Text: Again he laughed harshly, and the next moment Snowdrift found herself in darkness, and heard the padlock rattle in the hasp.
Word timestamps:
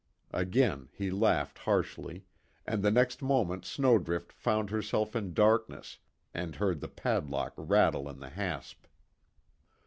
Again 0.33 0.89
he 0.93 1.11
laughed 1.11 1.59
harshly, 1.59 2.25
and 2.65 2.81
the 2.81 2.89
next 2.89 3.21
moment 3.21 3.65
Snowdrift 3.65 4.33
found 4.33 4.71
herself 4.71 5.15
in 5.15 5.31
darkness, 5.35 5.99
and 6.33 6.55
heard 6.55 6.79
the 6.81 6.87
padlock 6.87 7.53
rattle 7.55 8.09
in 8.09 8.19
the 8.19 8.31
hasp. 8.31 8.87